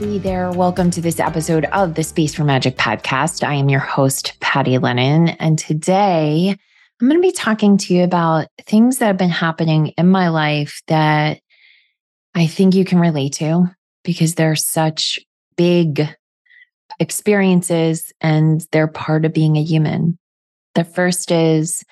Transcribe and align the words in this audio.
Hey 0.00 0.16
there. 0.16 0.50
Welcome 0.50 0.90
to 0.92 1.02
this 1.02 1.20
episode 1.20 1.66
of 1.66 1.94
the 1.94 2.02
Space 2.02 2.34
for 2.34 2.42
Magic 2.42 2.78
podcast. 2.78 3.46
I 3.46 3.52
am 3.52 3.68
your 3.68 3.80
host, 3.80 4.40
Patty 4.40 4.78
Lennon. 4.78 5.28
And 5.28 5.58
today 5.58 6.56
I'm 6.98 7.06
going 7.06 7.20
to 7.20 7.28
be 7.28 7.32
talking 7.32 7.76
to 7.76 7.94
you 7.94 8.02
about 8.02 8.46
things 8.62 8.96
that 8.96 9.08
have 9.08 9.18
been 9.18 9.28
happening 9.28 9.88
in 9.98 10.08
my 10.08 10.30
life 10.30 10.80
that 10.86 11.40
I 12.34 12.46
think 12.46 12.74
you 12.74 12.86
can 12.86 12.98
relate 12.98 13.34
to 13.34 13.66
because 14.02 14.36
they're 14.36 14.56
such 14.56 15.18
big 15.58 16.08
experiences 16.98 18.10
and 18.22 18.66
they're 18.72 18.88
part 18.88 19.26
of 19.26 19.34
being 19.34 19.58
a 19.58 19.62
human. 19.62 20.18
The 20.76 20.84
first 20.84 21.30
is 21.30 21.84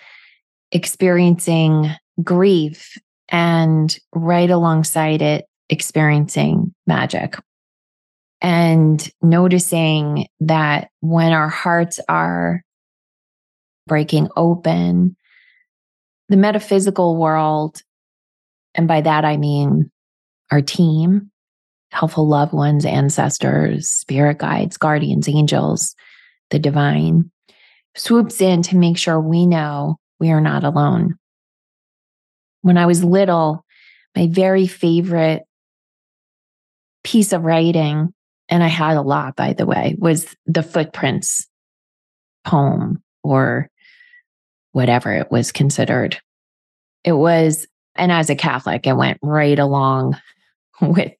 experiencing 0.73 1.91
grief 2.25 2.97
and 3.29 3.99
right 4.15 4.49
alongside 4.49 5.21
it, 5.21 5.45
experiencing 5.69 6.75
magic 6.87 7.35
and 8.41 9.11
noticing 9.21 10.27
that 10.41 10.91
when 11.01 11.33
our 11.33 11.49
hearts 11.49 11.99
are 12.09 12.63
breaking 13.87 14.29
open, 14.37 15.17
the 16.29 16.37
metaphysical 16.37 17.17
world, 17.17 17.83
and 18.75 18.87
by 18.87 19.01
that 19.01 19.25
I 19.25 19.37
mean 19.37 19.91
our 20.51 20.63
team, 20.63 21.31
helpful 21.91 22.29
loved 22.29 22.53
ones, 22.53 22.85
ancestors, 22.85 23.89
spirit 23.89 24.39
guides, 24.39 24.77
guardians, 24.77 25.29
angels, 25.29 25.95
the 26.51 26.59
divine, 26.59 27.31
swoops 27.97 28.41
in 28.41 28.63
to 28.63 28.77
make 28.77 28.99
sure 28.99 29.21
we 29.21 29.47
know 29.47 29.97
we 30.21 30.31
are 30.31 30.41
not 30.41 30.65
alone. 30.65 31.17
When 32.63 32.77
I 32.77 32.87
was 32.87 33.03
little, 33.03 33.65
my 34.15 34.29
very 34.29 34.67
favorite 34.67 35.43
piece 37.05 37.33
of 37.33 37.43
writing 37.43 38.13
and 38.49 38.63
I 38.63 38.69
had 38.69 38.97
a 38.97 39.03
lot, 39.03 39.37
by 39.37 39.53
the 39.53 39.67
way, 39.67 39.97
was 39.99 40.35
the 40.47 40.63
footprints 40.63 41.47
poem 42.45 43.03
or 43.23 43.69
whatever 44.73 45.13
it 45.13 45.31
was 45.31 45.53
considered. 45.53 46.19
It 47.05 47.13
was, 47.13 47.67
and 47.95 48.11
as 48.11 48.31
a 48.31 48.37
Catholic, 48.37 48.87
it 48.87 48.97
went 48.97 49.19
right 49.23 49.59
along 49.59 50.17
with 50.81 51.13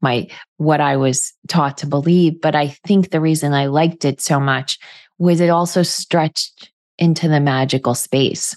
my 0.00 0.28
what 0.58 0.80
I 0.80 0.96
was 0.96 1.32
taught 1.48 1.78
to 1.78 1.86
believe. 1.86 2.40
But 2.40 2.54
I 2.54 2.68
think 2.86 3.10
the 3.10 3.20
reason 3.20 3.52
I 3.52 3.66
liked 3.66 4.04
it 4.04 4.20
so 4.20 4.38
much 4.38 4.78
was 5.18 5.40
it 5.40 5.48
also 5.48 5.82
stretched 5.82 6.70
into 6.98 7.28
the 7.28 7.40
magical 7.40 7.94
space. 7.94 8.56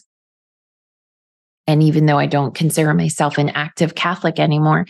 And 1.67 1.83
even 1.83 2.05
though 2.05 2.17
I 2.17 2.25
don't 2.25 2.55
consider 2.55 2.93
myself 2.93 3.37
an 3.37 3.49
active 3.49 3.95
Catholic 3.95 4.39
anymore, 4.39 4.87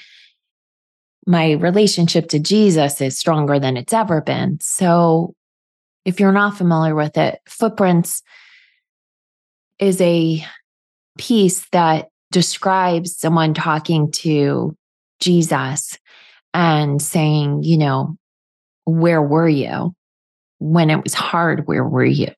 my 1.29 1.51
relationship 1.51 2.27
to 2.29 2.39
Jesus 2.39 2.99
is 3.01 3.19
stronger 3.19 3.59
than 3.59 3.77
it's 3.77 3.93
ever 3.93 4.19
been. 4.19 4.57
So, 4.61 5.35
if 6.03 6.19
you're 6.19 6.31
not 6.31 6.57
familiar 6.57 6.95
with 6.95 7.17
it, 7.17 7.39
Footprints 7.47 8.23
is 9.77 10.01
a 10.01 10.43
piece 11.19 11.67
that 11.71 12.07
describes 12.31 13.15
someone 13.15 13.53
talking 13.53 14.11
to 14.11 14.75
Jesus 15.19 15.99
and 16.55 16.99
saying, 16.99 17.61
you 17.61 17.77
know, 17.77 18.17
where 18.85 19.21
were 19.21 19.49
you 19.49 19.93
when 20.57 20.89
it 20.89 21.03
was 21.03 21.13
hard? 21.13 21.67
Where 21.67 21.83
were 21.83 22.03
you? 22.03 22.31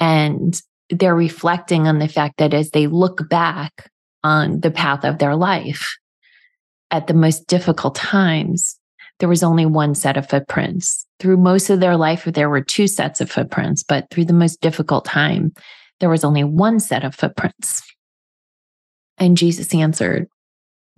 And 0.00 0.60
they're 0.90 1.14
reflecting 1.14 1.86
on 1.86 2.00
the 2.00 2.08
fact 2.08 2.38
that 2.38 2.52
as 2.52 2.70
they 2.70 2.88
look 2.88 3.28
back 3.28 3.88
on 4.24 4.58
the 4.58 4.72
path 4.72 5.04
of 5.04 5.18
their 5.18 5.36
life, 5.36 5.96
at 6.96 7.08
the 7.08 7.14
most 7.14 7.46
difficult 7.46 7.94
times, 7.94 8.78
there 9.18 9.28
was 9.28 9.42
only 9.42 9.66
one 9.66 9.94
set 9.94 10.16
of 10.16 10.28
footprints. 10.28 11.06
Through 11.20 11.36
most 11.36 11.68
of 11.68 11.78
their 11.78 11.96
life, 11.96 12.24
there 12.24 12.48
were 12.48 12.62
two 12.62 12.88
sets 12.88 13.20
of 13.20 13.30
footprints, 13.30 13.82
but 13.82 14.08
through 14.10 14.24
the 14.24 14.32
most 14.32 14.62
difficult 14.62 15.04
time, 15.04 15.52
there 16.00 16.08
was 16.08 16.24
only 16.24 16.42
one 16.42 16.80
set 16.80 17.04
of 17.04 17.14
footprints. 17.14 17.82
And 19.18 19.36
Jesus 19.36 19.74
answered, 19.74 20.26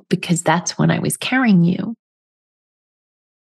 Because 0.08 0.42
that's 0.42 0.78
when 0.78 0.92
I 0.92 1.00
was 1.00 1.16
carrying 1.16 1.64
you. 1.64 1.96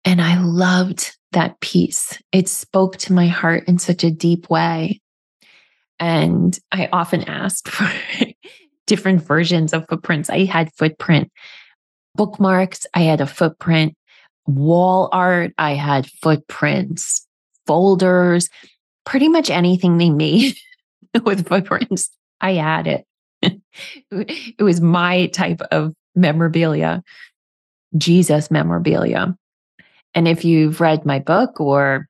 And 0.04 0.22
I 0.22 0.42
loved 0.42 1.16
that 1.32 1.62
piece. 1.62 2.22
It 2.34 2.50
spoke 2.50 2.98
to 2.98 3.14
my 3.14 3.28
heart 3.28 3.64
in 3.70 3.80
such 3.80 4.04
a 4.04 4.12
deep 4.12 4.50
way. 4.50 5.00
And 5.98 6.58
I 6.74 6.90
often 6.92 7.24
asked 7.24 7.68
for 7.70 7.90
different 8.86 9.24
versions 9.24 9.72
of 9.72 9.86
footprints. 9.88 10.30
I 10.30 10.44
had 10.44 10.74
footprint 10.74 11.32
bookmarks. 12.16 12.86
I 12.94 13.02
had 13.02 13.22
a 13.22 13.28
footprint 13.28 13.96
wall 14.46 15.10
art. 15.12 15.54
I 15.58 15.74
had 15.74 16.08
footprints, 16.08 17.26
folders, 17.66 18.50
pretty 19.06 19.30
much 19.30 19.50
anything 19.50 19.98
they 19.98 20.10
made 20.10 20.56
with 21.24 21.48
footprints. 21.48 22.10
I 22.42 22.54
had 22.54 22.88
it. 22.88 23.06
it 24.12 24.62
was 24.62 24.82
my 24.82 25.28
type 25.28 25.62
of 25.72 25.94
memorabilia, 26.16 27.04
Jesus 27.98 28.52
memorabilia. 28.52 29.36
And 30.14 30.28
if 30.28 30.46
you've 30.46 30.80
read 30.80 31.06
my 31.06 31.20
book 31.20 31.60
or 31.60 32.08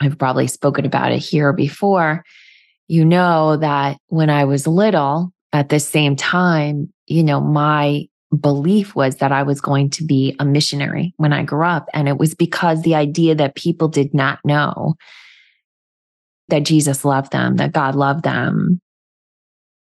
I've 0.00 0.18
probably 0.18 0.46
spoken 0.46 0.86
about 0.86 1.12
it 1.12 1.18
here 1.18 1.52
before, 1.52 2.24
you 2.88 3.04
know 3.04 3.56
that 3.56 3.98
when 4.08 4.30
I 4.30 4.44
was 4.44 4.66
little, 4.66 5.32
at 5.52 5.68
the 5.68 5.80
same 5.80 6.16
time, 6.16 6.92
you 7.06 7.22
know, 7.22 7.40
my 7.40 8.08
belief 8.40 8.94
was 8.94 9.16
that 9.16 9.32
I 9.32 9.42
was 9.42 9.60
going 9.60 9.90
to 9.90 10.04
be 10.04 10.36
a 10.38 10.44
missionary 10.44 11.14
when 11.16 11.32
I 11.32 11.42
grew 11.42 11.64
up. 11.64 11.88
And 11.92 12.08
it 12.08 12.18
was 12.18 12.34
because 12.34 12.82
the 12.82 12.94
idea 12.94 13.34
that 13.34 13.54
people 13.54 13.88
did 13.88 14.14
not 14.14 14.38
know 14.44 14.94
that 16.48 16.64
Jesus 16.64 17.04
loved 17.04 17.32
them, 17.32 17.56
that 17.56 17.72
God 17.72 17.94
loved 17.94 18.24
them, 18.24 18.80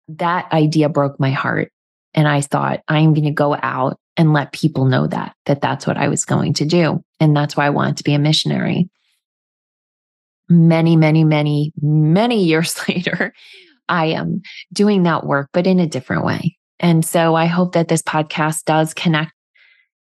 that 0.09 0.51
idea 0.51 0.89
broke 0.89 1.19
my 1.19 1.31
heart. 1.31 1.71
And 2.13 2.27
I 2.27 2.41
thought, 2.41 2.81
I'm 2.87 3.13
going 3.13 3.25
to 3.25 3.31
go 3.31 3.55
out 3.61 3.97
and 4.17 4.33
let 4.33 4.51
people 4.51 4.85
know 4.85 5.07
that, 5.07 5.35
that 5.45 5.61
that's 5.61 5.87
what 5.87 5.97
I 5.97 6.07
was 6.07 6.25
going 6.25 6.53
to 6.55 6.65
do. 6.65 7.03
And 7.19 7.35
that's 7.35 7.55
why 7.55 7.67
I 7.67 7.69
wanted 7.69 7.97
to 7.97 8.03
be 8.03 8.13
a 8.13 8.19
missionary. 8.19 8.89
Many, 10.49 10.95
many, 10.95 11.23
many, 11.23 11.71
many 11.81 12.43
years 12.45 12.87
later, 12.87 13.33
I 13.87 14.07
am 14.07 14.41
doing 14.73 15.03
that 15.03 15.25
work, 15.25 15.49
but 15.53 15.67
in 15.67 15.79
a 15.79 15.87
different 15.87 16.25
way. 16.25 16.58
And 16.79 17.03
so 17.05 17.35
I 17.35 17.45
hope 17.45 17.73
that 17.73 17.87
this 17.87 18.01
podcast 18.01 18.65
does 18.65 18.93
connect 18.93 19.31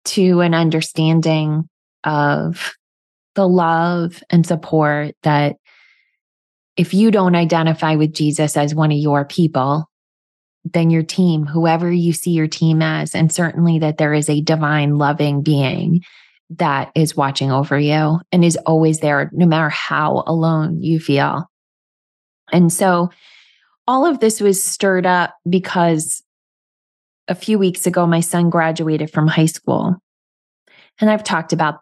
to 0.06 0.41
an 0.41 0.54
understanding 0.54 1.69
of 2.04 2.72
the 3.34 3.49
love 3.49 4.22
and 4.31 4.47
support 4.47 5.15
that 5.22 5.56
if 6.77 6.93
you 6.93 7.10
don't 7.10 7.34
identify 7.34 7.97
with 7.97 8.12
Jesus 8.12 8.56
as 8.56 8.75
one 8.75 8.93
of 8.93 8.99
your 8.99 9.25
people, 9.25 9.88
then 10.65 10.91
your 10.91 11.03
team, 11.03 11.47
whoever 11.47 11.91
you 11.91 12.13
see 12.13 12.33
your 12.33 12.48
team 12.48 12.83
as, 12.83 13.15
and 13.15 13.33
certainly 13.33 13.78
that 13.78 13.98
there 13.98 14.13
is 14.13 14.28
a 14.28 14.41
divine, 14.41 14.97
loving 14.97 15.42
being 15.42 16.03
that 16.51 16.91
is 16.95 17.16
watching 17.16 17.51
over 17.51 17.78
you 17.78 18.21
and 18.30 18.45
is 18.45 18.57
always 18.66 19.01
there, 19.01 19.30
no 19.33 19.47
matter 19.47 19.68
how 19.68 20.22
alone 20.27 20.80
you 20.83 21.01
feel. 21.01 21.51
And 22.53 22.72
so 22.72 23.10
all 23.86 24.07
of 24.07 24.21
this 24.21 24.41
was 24.41 24.63
stirred 24.63 25.07
up 25.07 25.34
because 25.48 26.22
a 27.28 27.34
few 27.34 27.59
weeks 27.59 27.87
ago, 27.87 28.07
my 28.07 28.21
son 28.21 28.51
graduated 28.51 29.11
from 29.11 29.27
high 29.27 29.47
school. 29.47 29.97
And 31.01 31.11
I've 31.11 31.25
talked 31.25 31.53
about 31.53 31.81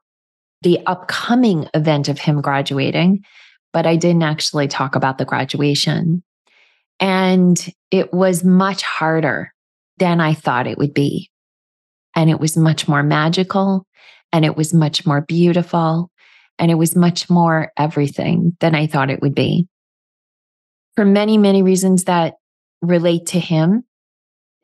the 0.62 0.81
upcoming 0.87 1.69
event 1.75 2.08
of 2.08 2.19
him 2.19 2.41
graduating, 2.41 3.25
but 3.73 3.87
I 3.87 3.96
didn't 3.96 4.23
actually 4.23 4.69
talk 4.69 4.94
about 4.94 5.19
the 5.19 5.25
graduation. 5.25 6.23
And 7.00 7.73
it 7.91 8.12
was 8.12 8.44
much 8.44 8.82
harder 8.82 9.52
than 9.99 10.20
I 10.20 10.35
thought 10.35 10.67
it 10.67 10.79
would 10.79 10.94
be. 10.94 11.31
And 12.17 12.31
it 12.31 12.41
was 12.41 12.56
much 12.56 12.88
more 12.88 13.02
magical 13.02 13.87
and 14.32 14.44
it 14.44 14.56
was 14.56 14.73
much 14.73 15.05
more 15.05 15.20
beautiful 15.20 16.11
and 16.58 16.70
it 16.70 16.76
was 16.76 16.96
much 16.96 17.29
more 17.29 17.73
everything 17.76 18.56
than 18.61 18.75
I 18.75 18.87
thought 18.87 19.11
it 19.11 19.20
would 19.20 19.35
be. 19.35 19.69
For 20.94 21.05
many, 21.05 21.38
many 21.38 21.62
reasons 21.62 22.05
that 22.05 22.35
relate 22.81 23.26
to 23.26 23.41
him 23.41 23.85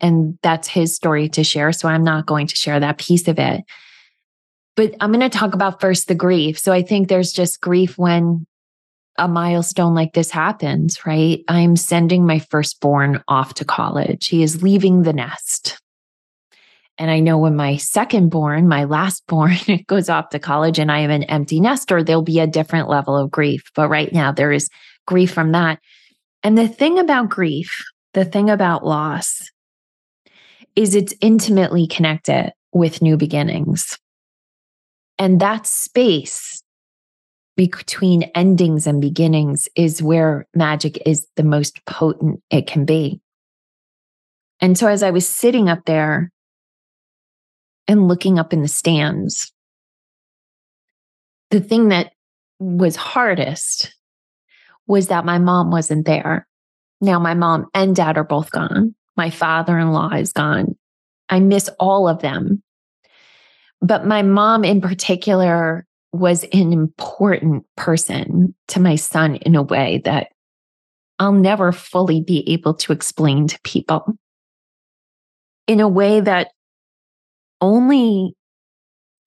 And 0.00 0.38
that's 0.42 0.68
his 0.68 0.94
story 0.94 1.28
to 1.30 1.44
share. 1.44 1.72
So 1.72 1.88
I'm 1.88 2.04
not 2.04 2.26
going 2.26 2.46
to 2.46 2.56
share 2.56 2.80
that 2.80 2.98
piece 2.98 3.28
of 3.28 3.38
it. 3.38 3.62
But 4.76 4.94
I'm 5.00 5.12
going 5.12 5.28
to 5.28 5.38
talk 5.38 5.54
about 5.54 5.80
first 5.80 6.08
the 6.08 6.14
grief. 6.14 6.58
So 6.58 6.72
I 6.72 6.82
think 6.82 7.08
there's 7.08 7.32
just 7.32 7.60
grief 7.60 7.98
when 7.98 8.46
a 9.18 9.28
milestone 9.28 9.94
like 9.94 10.14
this 10.14 10.30
happens, 10.30 11.04
right? 11.04 11.44
I'm 11.48 11.76
sending 11.76 12.26
my 12.26 12.38
firstborn 12.38 13.22
off 13.28 13.54
to 13.54 13.64
college. 13.64 14.28
He 14.28 14.42
is 14.42 14.62
leaving 14.62 15.02
the 15.02 15.12
nest. 15.12 15.78
And 16.96 17.10
I 17.10 17.20
know 17.20 17.38
when 17.38 17.56
my 17.56 17.76
second 17.76 18.30
born, 18.30 18.68
my 18.68 18.84
last 18.84 19.26
born, 19.26 19.56
goes 19.86 20.08
off 20.08 20.30
to 20.30 20.38
college 20.38 20.78
and 20.78 20.92
I 20.92 21.00
am 21.00 21.10
an 21.10 21.24
empty 21.24 21.60
nester, 21.60 22.02
there'll 22.02 22.22
be 22.22 22.40
a 22.40 22.46
different 22.46 22.88
level 22.88 23.16
of 23.16 23.30
grief. 23.30 23.70
But 23.74 23.88
right 23.88 24.12
now, 24.12 24.32
there 24.32 24.52
is 24.52 24.68
grief 25.06 25.32
from 25.32 25.52
that. 25.52 25.80
And 26.42 26.56
the 26.56 26.68
thing 26.68 26.98
about 26.98 27.28
grief, 27.28 27.84
the 28.14 28.24
thing 28.24 28.50
about 28.50 28.84
loss, 28.84 29.50
is 30.80 30.94
it's 30.94 31.12
intimately 31.20 31.86
connected 31.86 32.54
with 32.72 33.02
new 33.02 33.18
beginnings. 33.18 33.98
And 35.18 35.38
that 35.40 35.66
space 35.66 36.62
between 37.54 38.22
endings 38.34 38.86
and 38.86 38.98
beginnings 38.98 39.68
is 39.76 40.02
where 40.02 40.46
magic 40.54 40.98
is 41.04 41.26
the 41.36 41.42
most 41.42 41.84
potent 41.84 42.42
it 42.50 42.66
can 42.66 42.86
be. 42.86 43.20
And 44.62 44.78
so 44.78 44.86
as 44.86 45.02
I 45.02 45.10
was 45.10 45.28
sitting 45.28 45.68
up 45.68 45.84
there 45.84 46.32
and 47.86 48.08
looking 48.08 48.38
up 48.38 48.54
in 48.54 48.62
the 48.62 48.68
stands. 48.68 49.52
The 51.50 51.60
thing 51.60 51.88
that 51.88 52.12
was 52.58 52.96
hardest 52.96 53.94
was 54.86 55.08
that 55.08 55.26
my 55.26 55.38
mom 55.38 55.70
wasn't 55.70 56.06
there. 56.06 56.46
Now, 57.02 57.18
my 57.18 57.34
mom 57.34 57.66
and 57.74 57.94
dad 57.94 58.16
are 58.16 58.24
both 58.24 58.50
gone. 58.50 58.94
My 59.20 59.28
father 59.28 59.78
in 59.78 59.92
law 59.92 60.08
is 60.14 60.32
gone. 60.32 60.76
I 61.28 61.40
miss 61.40 61.68
all 61.78 62.08
of 62.08 62.22
them. 62.22 62.62
But 63.82 64.06
my 64.06 64.22
mom, 64.22 64.64
in 64.64 64.80
particular, 64.80 65.84
was 66.10 66.44
an 66.44 66.72
important 66.72 67.66
person 67.76 68.54
to 68.68 68.80
my 68.80 68.96
son 68.96 69.36
in 69.36 69.56
a 69.56 69.62
way 69.62 70.00
that 70.06 70.28
I'll 71.18 71.34
never 71.34 71.70
fully 71.70 72.22
be 72.22 72.50
able 72.50 72.72
to 72.72 72.94
explain 72.94 73.46
to 73.48 73.60
people. 73.62 74.16
In 75.66 75.80
a 75.80 75.88
way 75.88 76.20
that 76.20 76.52
only 77.60 78.34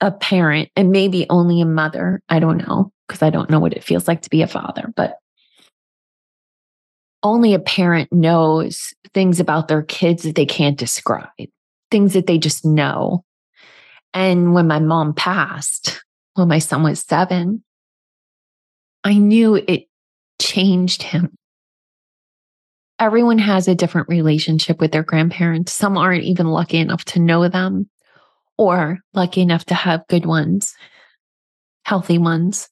a 0.02 0.10
parent 0.10 0.70
and 0.76 0.90
maybe 0.90 1.28
only 1.30 1.62
a 1.62 1.68
mother, 1.68 2.20
I 2.30 2.40
don't 2.40 2.68
know, 2.68 2.92
because 3.08 3.22
I 3.22 3.30
don't 3.30 3.52
know 3.52 3.60
what 3.60 3.74
it 3.74 3.84
feels 3.84 4.08
like 4.08 4.24
to 4.24 4.30
be 4.32 4.42
a 4.42 4.48
father, 4.48 4.92
but 4.96 5.18
only 7.24 7.54
a 7.54 7.60
parent 7.60 8.12
knows 8.12 8.94
things 9.14 9.40
about 9.40 9.68
their 9.68 9.84
kids 9.84 10.24
that 10.24 10.36
they 10.36 10.46
can't 10.46 10.78
describe, 10.78 11.30
things 11.90 12.14
that 12.14 12.28
they 12.28 12.38
just 12.38 12.66
know. 12.66 13.24
And 14.14 14.54
when 14.54 14.68
my 14.68 14.80
mom 14.80 15.14
passed, 15.14 16.04
when 16.36 16.48
my 16.48 16.60
son 16.60 16.84
was 16.84 17.00
seven, 17.00 17.64
I 19.04 19.16
knew 19.16 19.56
it 19.56 19.86
changed 20.40 21.04
him. 21.04 21.36
Everyone 23.00 23.40
has 23.40 23.68
a 23.68 23.76
different 23.76 24.08
relationship 24.08 24.80
with 24.80 24.92
their 24.92 25.04
grandparents. 25.04 25.74
Some 25.74 25.98
aren't 25.98 26.24
even 26.24 26.48
lucky 26.48 26.78
enough 26.78 27.04
to 27.06 27.20
know 27.20 27.48
them 27.48 27.90
or 28.58 29.00
lucky 29.14 29.42
enough 29.42 29.66
to 29.66 29.74
have 29.74 30.08
good 30.08 30.26
ones, 30.26 30.76
healthy 31.86 32.18
ones. 32.18 32.70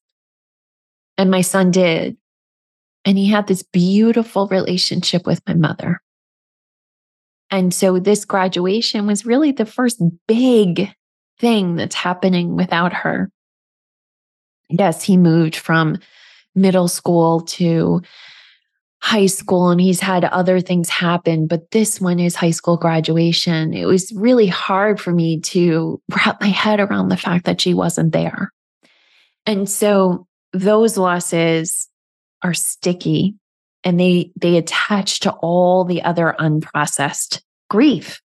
And 1.17 1.31
my 1.31 1.41
son 1.41 1.71
did. 1.71 2.17
And 3.05 3.17
he 3.17 3.27
had 3.27 3.47
this 3.47 3.63
beautiful 3.63 4.47
relationship 4.47 5.25
with 5.25 5.41
my 5.47 5.53
mother. 5.53 6.01
And 7.49 7.73
so 7.73 7.99
this 7.99 8.25
graduation 8.25 9.07
was 9.07 9.25
really 9.25 9.51
the 9.51 9.65
first 9.65 10.01
big 10.27 10.89
thing 11.39 11.75
that's 11.75 11.95
happening 11.95 12.55
without 12.55 12.93
her. 12.93 13.29
Yes, 14.69 15.03
he 15.03 15.17
moved 15.17 15.55
from 15.55 15.97
middle 16.55 16.87
school 16.87 17.41
to 17.41 18.01
high 19.01 19.25
school 19.25 19.69
and 19.69 19.81
he's 19.81 19.99
had 19.99 20.23
other 20.25 20.61
things 20.61 20.87
happen, 20.87 21.47
but 21.47 21.71
this 21.71 21.99
one 21.99 22.19
is 22.19 22.35
high 22.35 22.51
school 22.51 22.77
graduation. 22.77 23.73
It 23.73 23.85
was 23.85 24.13
really 24.15 24.47
hard 24.47 25.01
for 25.01 25.11
me 25.11 25.39
to 25.41 25.99
wrap 26.15 26.39
my 26.39 26.47
head 26.47 26.79
around 26.79 27.09
the 27.09 27.17
fact 27.17 27.45
that 27.45 27.59
she 27.59 27.73
wasn't 27.73 28.13
there. 28.13 28.51
And 29.45 29.67
so 29.67 30.27
those 30.53 30.97
losses 30.97 31.89
are 32.43 32.53
sticky 32.53 33.35
and 33.83 33.99
they 33.99 34.31
they 34.35 34.57
attach 34.57 35.21
to 35.21 35.31
all 35.31 35.83
the 35.83 36.01
other 36.03 36.35
unprocessed 36.39 37.41
grief. 37.69 38.21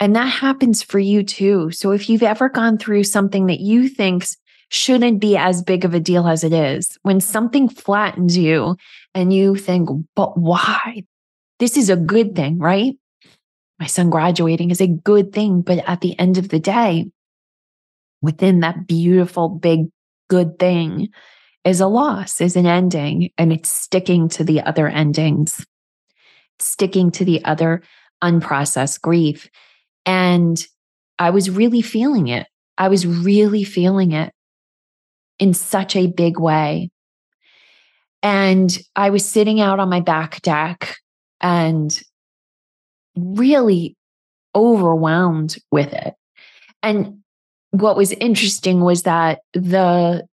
And 0.00 0.14
that 0.14 0.26
happens 0.26 0.82
for 0.82 0.98
you 0.98 1.24
too. 1.24 1.70
So 1.72 1.90
if 1.90 2.08
you've 2.08 2.22
ever 2.22 2.48
gone 2.48 2.78
through 2.78 3.04
something 3.04 3.46
that 3.46 3.60
you 3.60 3.88
think's 3.88 4.36
shouldn't 4.70 5.20
be 5.20 5.36
as 5.36 5.62
big 5.62 5.84
of 5.84 5.94
a 5.94 6.00
deal 6.00 6.28
as 6.28 6.44
it 6.44 6.52
is. 6.52 6.98
When 7.02 7.20
something 7.20 7.68
flattens 7.68 8.36
you 8.36 8.76
and 9.14 9.32
you 9.32 9.56
think, 9.56 9.88
but 10.14 10.38
why? 10.38 11.04
This 11.58 11.76
is 11.76 11.90
a 11.90 11.96
good 11.96 12.36
thing, 12.36 12.58
right? 12.58 12.96
My 13.78 13.86
son 13.86 14.10
graduating 14.10 14.70
is 14.70 14.80
a 14.80 14.86
good 14.86 15.32
thing. 15.32 15.62
But 15.62 15.88
at 15.88 16.00
the 16.00 16.18
end 16.18 16.38
of 16.38 16.48
the 16.50 16.60
day, 16.60 17.10
within 18.20 18.60
that 18.60 18.86
beautiful, 18.86 19.48
big, 19.48 19.88
good 20.28 20.58
thing 20.58 21.08
is 21.64 21.80
a 21.80 21.86
loss, 21.86 22.40
is 22.40 22.56
an 22.56 22.66
ending, 22.66 23.30
and 23.36 23.52
it's 23.52 23.68
sticking 23.68 24.28
to 24.30 24.44
the 24.44 24.60
other 24.62 24.88
endings, 24.88 25.64
sticking 26.58 27.10
to 27.10 27.24
the 27.24 27.44
other 27.44 27.82
unprocessed 28.22 29.00
grief. 29.00 29.48
And 30.06 30.64
I 31.18 31.30
was 31.30 31.50
really 31.50 31.82
feeling 31.82 32.28
it. 32.28 32.46
I 32.76 32.88
was 32.88 33.06
really 33.06 33.64
feeling 33.64 34.12
it 34.12 34.32
in 35.38 35.54
such 35.54 35.96
a 35.96 36.06
big 36.06 36.38
way. 36.38 36.90
And 38.22 38.76
I 38.96 39.10
was 39.10 39.28
sitting 39.28 39.60
out 39.60 39.78
on 39.78 39.88
my 39.88 40.00
back 40.00 40.42
deck 40.42 40.96
and 41.40 42.00
really 43.16 43.96
overwhelmed 44.54 45.56
with 45.70 45.92
it. 45.92 46.14
And 46.82 47.18
what 47.70 47.96
was 47.96 48.12
interesting 48.12 48.80
was 48.80 49.02
that 49.02 49.40
the 49.52 50.26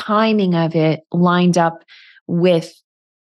timing 0.00 0.54
of 0.54 0.74
it 0.74 1.00
lined 1.12 1.58
up 1.58 1.84
with 2.26 2.72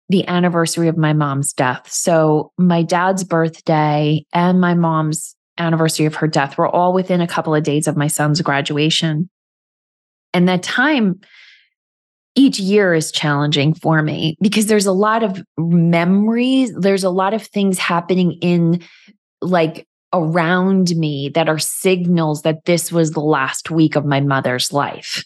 the 0.09 0.27
anniversary 0.29 0.89
of 0.89 0.97
my 0.97 1.13
mom's 1.13 1.53
death. 1.53 1.91
So 1.91 2.53
my 2.59 2.83
dad's 2.83 3.25
birthday 3.25 4.25
and 4.33 4.61
my 4.61 4.75
mom's 4.75 5.35
anniversary 5.59 6.07
of 6.07 6.17
her 6.17 6.27
death 6.27 6.59
were 6.59 6.69
all 6.69 6.93
within 6.93 7.21
a 7.21 7.27
couple 7.27 7.55
of 7.55 7.63
days 7.63 7.87
of 7.87 7.97
my 7.97 8.09
son's 8.09 8.41
graduation. 8.41 9.31
And 10.33 10.49
that 10.49 10.63
time 10.63 11.21
each 12.35 12.59
year 12.59 12.93
is 12.93 13.13
challenging 13.13 13.75
for 13.75 14.03
me 14.03 14.37
because 14.43 14.67
there's 14.67 14.87
a 14.87 14.93
lot 14.93 15.23
of 15.23 15.43
memories, 15.57 16.75
there's 16.75 17.05
a 17.05 17.11
lot 17.11 17.33
of 17.33 17.47
things 17.47 17.79
happening 17.79 18.33
in 18.43 18.83
like 19.41 19.87
around 20.13 20.95
me 20.97 21.29
that 21.35 21.49
are 21.49 21.59
signals 21.59 22.43
that 22.43 22.65
this 22.65 22.91
was 22.91 23.13
the 23.13 23.21
last 23.21 23.71
week 23.71 23.95
of 23.95 24.05
my 24.05 24.21
mother's 24.21 24.73
life. 24.73 25.25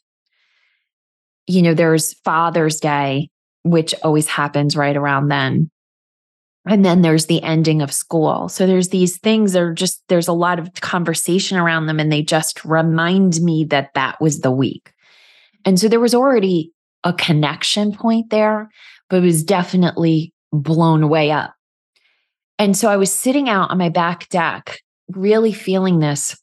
You 1.49 1.63
know, 1.63 1.75
there's 1.75 2.13
Father's 2.21 2.79
Day, 2.79 3.31
which 3.63 3.95
always 4.05 4.29
happens 4.29 4.77
right 4.77 4.97
around 4.97 5.29
then. 5.29 5.71
And 6.67 6.85
then 6.85 7.01
there's 7.01 7.25
the 7.27 7.43
ending 7.43 7.81
of 7.81 7.91
school. 7.91 8.51
So 8.51 8.67
there's 8.67 8.91
these 8.91 9.17
things 9.17 9.55
that 9.55 9.63
are 9.63 9.73
just, 9.73 10.03
there's 10.09 10.29
a 10.29 10.35
lot 10.35 10.59
of 10.59 10.75
conversation 10.75 11.57
around 11.57 11.87
them, 11.87 11.99
and 11.99 12.13
they 12.13 12.23
just 12.23 12.63
remind 12.67 13.41
me 13.41 13.65
that 13.71 13.95
that 13.95 14.21
was 14.21 14.41
the 14.41 14.51
week. 14.51 14.93
And 15.65 15.81
so 15.81 15.89
there 15.89 16.01
was 16.01 16.15
already 16.15 16.73
a 17.05 17.15
connection 17.15 17.93
point 17.93 18.29
there, 18.29 18.69
but 19.09 19.17
it 19.17 19.27
was 19.27 19.43
definitely 19.43 20.35
blown 20.53 21.09
way 21.09 21.31
up. 21.31 21.55
And 22.59 22.77
so 22.77 22.91
I 22.91 22.99
was 22.99 23.11
sitting 23.11 23.49
out 23.49 23.71
on 23.71 23.79
my 23.79 23.89
back 23.89 24.29
deck, 24.29 24.81
really 25.09 25.53
feeling 25.53 26.01
this. 26.01 26.39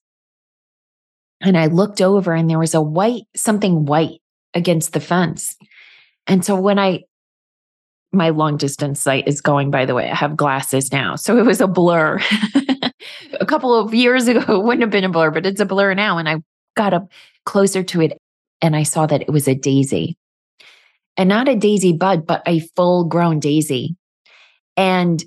And 1.42 1.56
I 1.56 1.68
looked 1.68 2.02
over 2.02 2.34
and 2.34 2.50
there 2.50 2.58
was 2.58 2.74
a 2.74 2.82
white, 2.82 3.24
something 3.36 3.86
white 3.86 4.22
against 4.56 4.94
the 4.94 5.00
fence. 5.00 5.56
And 6.26 6.44
so 6.44 6.60
when 6.60 6.80
I, 6.80 7.04
my 8.12 8.30
long 8.30 8.58
distance 8.58 9.02
sight 9.02 9.28
is 9.28 9.42
going, 9.42 9.70
by 9.70 9.86
the 9.86 9.94
way, 9.94 10.10
I 10.10 10.16
have 10.16 10.38
glasses 10.38 10.92
now. 10.92 11.16
So 11.16 11.38
it 11.38 11.46
was 11.46 11.62
a 11.62 11.68
blur. 11.68 12.20
a 13.40 13.46
couple 13.46 13.76
of 13.76 13.94
years 13.94 14.28
ago, 14.28 14.40
it 14.60 14.64
wouldn't 14.64 14.82
have 14.82 14.90
been 14.90 15.04
a 15.04 15.10
blur, 15.10 15.32
but 15.32 15.46
it's 15.46 15.62
a 15.62 15.66
blur 15.66 15.94
now. 15.94 16.18
And 16.18 16.28
I 16.28 16.38
got 16.76 16.94
up 16.94 17.12
closer 17.46 17.84
to 17.84 18.02
it 18.02 18.18
and 18.62 18.76
I 18.76 18.84
saw 18.84 19.06
that 19.06 19.22
it 19.22 19.30
was 19.30 19.48
a 19.48 19.56
daisy. 19.56 20.18
And 21.18 21.30
not 21.30 21.48
a 21.48 21.56
daisy 21.56 21.94
bud, 21.94 22.26
but 22.26 22.42
a 22.46 22.60
full 22.76 23.06
grown 23.06 23.40
daisy. 23.40 23.96
And 24.76 25.24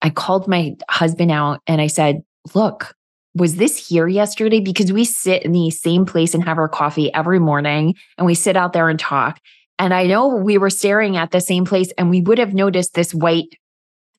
I 0.00 0.10
called 0.10 0.48
my 0.48 0.76
husband 0.88 1.30
out 1.30 1.60
and 1.66 1.80
I 1.80 1.88
said, 1.88 2.22
Look, 2.54 2.94
was 3.36 3.56
this 3.56 3.88
here 3.88 4.08
yesterday? 4.08 4.60
Because 4.60 4.92
we 4.92 5.04
sit 5.04 5.42
in 5.42 5.52
the 5.52 5.70
same 5.70 6.06
place 6.06 6.34
and 6.34 6.42
have 6.44 6.58
our 6.58 6.68
coffee 6.68 7.12
every 7.12 7.38
morning 7.38 7.94
and 8.16 8.26
we 8.26 8.34
sit 8.34 8.56
out 8.56 8.72
there 8.72 8.88
and 8.88 8.98
talk. 8.98 9.38
And 9.78 9.92
I 9.92 10.06
know 10.06 10.28
we 10.28 10.56
were 10.56 10.70
staring 10.70 11.16
at 11.16 11.32
the 11.32 11.40
same 11.40 11.66
place 11.66 11.92
and 11.98 12.08
we 12.08 12.22
would 12.22 12.38
have 12.38 12.54
noticed 12.54 12.94
this 12.94 13.12
white 13.12 13.54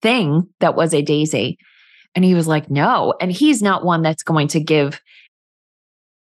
thing 0.02 0.48
that 0.60 0.76
was 0.76 0.94
a 0.94 1.02
daisy. 1.02 1.58
And 2.14 2.24
he 2.24 2.36
was 2.36 2.48
like, 2.48 2.70
No. 2.70 3.16
And 3.20 3.32
he's 3.32 3.62
not 3.62 3.84
one 3.84 4.04
that's 4.04 4.24
going 4.24 4.50
to 4.50 4.60
give, 4.60 5.02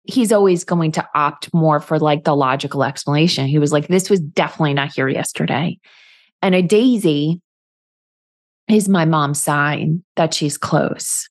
he's 0.04 0.30
always 0.30 0.62
going 0.64 0.92
to 0.92 1.08
opt 1.14 1.52
more 1.52 1.80
for 1.80 1.98
like 1.98 2.22
the 2.22 2.36
logical 2.36 2.84
explanation. 2.84 3.46
He 3.46 3.58
was 3.58 3.72
like, 3.72 3.88
This 3.88 4.08
was 4.08 4.20
definitely 4.20 4.74
not 4.74 4.92
here 4.94 5.08
yesterday. 5.08 5.78
And 6.40 6.54
a 6.54 6.62
daisy 6.62 7.40
is 8.68 8.88
my 8.88 9.04
mom's 9.04 9.40
sign 9.40 10.04
that 10.14 10.34
she's 10.34 10.56
close. 10.56 11.28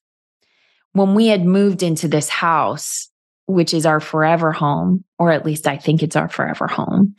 When 0.96 1.14
we 1.14 1.26
had 1.26 1.44
moved 1.44 1.82
into 1.82 2.08
this 2.08 2.30
house, 2.30 3.10
which 3.44 3.74
is 3.74 3.84
our 3.84 4.00
forever 4.00 4.50
home, 4.50 5.04
or 5.18 5.30
at 5.30 5.44
least 5.44 5.66
I 5.66 5.76
think 5.76 6.02
it's 6.02 6.16
our 6.16 6.26
forever 6.26 6.66
home, 6.66 7.16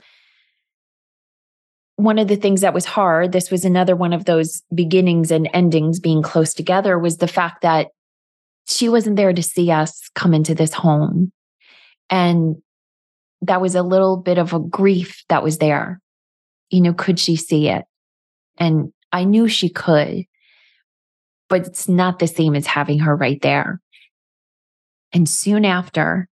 one 1.95 2.17
of 2.17 2.27
the 2.27 2.37
things 2.37 2.61
that 2.61 2.73
was 2.73 2.85
hard, 2.85 3.33
this 3.33 3.51
was 3.51 3.63
another 3.65 3.95
one 3.95 4.13
of 4.13 4.25
those 4.25 4.63
beginnings 4.73 5.29
and 5.29 5.47
endings 5.53 5.99
being 5.99 6.23
close 6.23 6.55
together, 6.55 6.97
was 6.97 7.17
the 7.17 7.27
fact 7.27 7.61
that 7.61 7.89
she 8.67 8.89
wasn't 8.89 9.15
there 9.15 9.31
to 9.31 9.43
see 9.43 9.69
us 9.69 10.09
come 10.15 10.33
into 10.33 10.55
this 10.55 10.73
home. 10.73 11.31
And 12.09 12.55
that 13.43 13.61
was 13.61 13.75
a 13.75 13.83
little 13.83 14.17
bit 14.17 14.39
of 14.39 14.53
a 14.53 14.59
grief 14.59 15.23
that 15.29 15.43
was 15.43 15.59
there. 15.59 16.01
You 16.71 16.81
know, 16.81 16.93
could 16.93 17.19
she 17.19 17.35
see 17.35 17.69
it? 17.69 17.85
And 18.57 18.91
I 19.11 19.23
knew 19.23 19.47
she 19.47 19.69
could, 19.69 20.25
but 21.49 21.65
it's 21.67 21.87
not 21.87 22.19
the 22.19 22.27
same 22.27 22.55
as 22.55 22.67
having 22.67 22.99
her 22.99 23.15
right 23.15 23.41
there. 23.41 23.81
And 25.13 25.27
soon 25.27 25.65
after, 25.65 26.27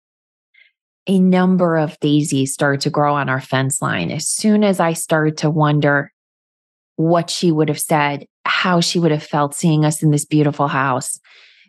a 1.07 1.19
number 1.19 1.77
of 1.77 1.99
daisies 1.99 2.53
started 2.53 2.81
to 2.81 2.89
grow 2.89 3.15
on 3.15 3.29
our 3.29 3.41
fence 3.41 3.81
line. 3.81 4.11
As 4.11 4.27
soon 4.27 4.63
as 4.63 4.79
I 4.79 4.93
started 4.93 5.37
to 5.37 5.49
wonder 5.49 6.11
what 6.95 7.29
she 7.29 7.51
would 7.51 7.69
have 7.69 7.79
said, 7.79 8.25
how 8.45 8.79
she 8.79 8.99
would 8.99 9.11
have 9.11 9.23
felt 9.23 9.53
seeing 9.53 9.85
us 9.85 10.01
in 10.01 10.11
this 10.11 10.25
beautiful 10.25 10.67
house, 10.67 11.19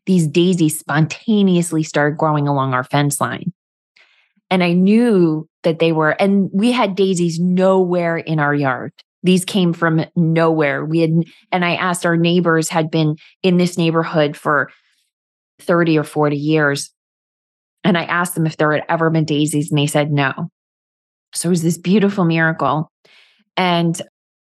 these 0.06 0.26
daisies 0.26 0.78
spontaneously 0.78 1.82
started 1.82 2.16
growing 2.16 2.48
along 2.48 2.74
our 2.74 2.84
fence 2.84 3.20
line. 3.20 3.52
And 4.50 4.62
I 4.62 4.72
knew 4.72 5.48
that 5.64 5.80
they 5.80 5.92
were, 5.92 6.10
and 6.10 6.48
we 6.52 6.70
had 6.70 6.94
daisies 6.94 7.40
nowhere 7.40 8.16
in 8.16 8.38
our 8.38 8.54
yard. 8.54 8.92
These 9.26 9.44
came 9.44 9.72
from 9.72 10.04
nowhere. 10.14 10.84
We 10.84 11.00
had, 11.00 11.10
and 11.50 11.64
I 11.64 11.74
asked 11.74 12.06
our 12.06 12.16
neighbors 12.16 12.68
had 12.68 12.90
been 12.90 13.16
in 13.42 13.56
this 13.56 13.76
neighborhood 13.76 14.36
for 14.36 14.70
30 15.60 15.98
or 15.98 16.04
40 16.04 16.36
years. 16.36 16.92
And 17.82 17.98
I 17.98 18.04
asked 18.04 18.34
them 18.34 18.46
if 18.46 18.56
there 18.56 18.72
had 18.72 18.84
ever 18.88 19.10
been 19.10 19.24
daisies, 19.24 19.70
and 19.70 19.78
they 19.78 19.86
said 19.86 20.12
no. 20.12 20.32
So 21.34 21.48
it 21.48 21.50
was 21.50 21.62
this 21.62 21.78
beautiful 21.78 22.24
miracle. 22.24 22.90
And 23.56 24.00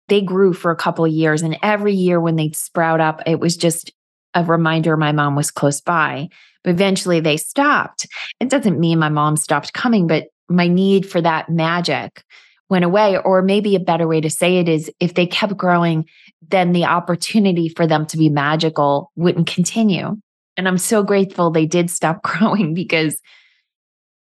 they 0.07 0.21
grew 0.21 0.53
for 0.53 0.71
a 0.71 0.77
couple 0.77 1.05
of 1.05 1.12
years. 1.12 1.41
And 1.41 1.57
every 1.62 1.93
year 1.93 2.19
when 2.19 2.36
they'd 2.36 2.55
sprout 2.55 3.01
up, 3.01 3.21
it 3.25 3.39
was 3.39 3.57
just 3.57 3.91
a 4.33 4.43
reminder 4.43 4.95
my 4.95 5.12
mom 5.12 5.36
was 5.36 5.51
close 5.51 5.81
by. 5.81 6.29
But 6.63 6.71
eventually 6.71 7.19
they 7.19 7.38
stopped. 7.38 8.07
It 8.39 8.50
doesn't 8.50 8.79
mean 8.79 9.00
my 9.00 9.09
mom 9.09 9.38
stopped 9.38 9.74
coming, 9.74 10.07
but 10.07 10.27
my 10.50 10.67
need 10.67 11.09
for 11.09 11.21
that 11.21 11.50
magic 11.50 12.24
went 12.69 12.85
away. 12.85 13.17
Or 13.17 13.41
maybe 13.41 13.75
a 13.75 13.79
better 13.79 14.07
way 14.07 14.21
to 14.21 14.29
say 14.29 14.57
it 14.57 14.69
is 14.69 14.91
if 14.99 15.15
they 15.15 15.25
kept 15.25 15.57
growing, 15.57 16.05
then 16.47 16.71
the 16.71 16.85
opportunity 16.85 17.69
for 17.69 17.85
them 17.88 18.05
to 18.07 18.17
be 18.17 18.29
magical 18.29 19.11
wouldn't 19.15 19.47
continue. 19.47 20.15
And 20.55 20.67
I'm 20.67 20.77
so 20.77 21.03
grateful 21.03 21.49
they 21.49 21.65
did 21.65 21.89
stop 21.89 22.21
growing 22.23 22.73
because 22.73 23.19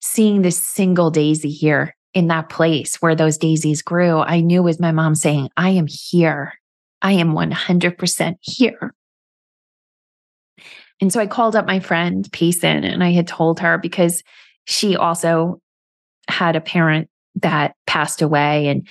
seeing 0.01 0.41
this 0.41 0.57
single 0.57 1.11
daisy 1.11 1.51
here 1.51 1.95
in 2.13 2.27
that 2.27 2.49
place 2.49 2.95
where 3.01 3.15
those 3.15 3.37
daisies 3.37 3.81
grew, 3.81 4.19
I 4.19 4.41
knew 4.41 4.63
was 4.63 4.79
my 4.79 4.91
mom 4.91 5.15
saying, 5.15 5.49
I 5.57 5.71
am 5.71 5.87
here. 5.87 6.53
I 7.01 7.13
am 7.13 7.33
100% 7.33 8.35
here. 8.41 8.93
And 11.01 11.13
so 11.13 11.19
I 11.19 11.27
called 11.27 11.55
up 11.55 11.65
my 11.65 11.79
friend 11.79 12.27
Payson 12.31 12.83
and 12.83 13.03
I 13.03 13.11
had 13.11 13.27
told 13.27 13.59
her 13.59 13.77
because 13.77 14.23
she 14.65 14.95
also 14.95 15.61
had 16.27 16.55
a 16.55 16.61
parent 16.61 17.09
that 17.41 17.75
passed 17.87 18.21
away 18.21 18.67
and 18.67 18.87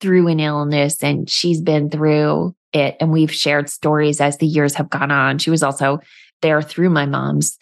through 0.00 0.28
an 0.28 0.40
illness 0.40 1.02
and 1.02 1.28
she's 1.28 1.60
been 1.60 1.90
through 1.90 2.54
it 2.72 2.96
and 3.00 3.12
we've 3.12 3.32
shared 3.32 3.68
stories 3.68 4.20
as 4.20 4.38
the 4.38 4.46
years 4.46 4.74
have 4.74 4.90
gone 4.90 5.10
on. 5.10 5.38
She 5.38 5.50
was 5.50 5.62
also 5.62 6.00
there 6.42 6.62
through 6.62 6.90
my 6.90 7.06
mom's 7.06 7.58